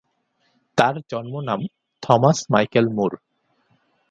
[0.77, 1.61] তার জন্মনাম
[2.03, 3.11] Thomas Michael মুর।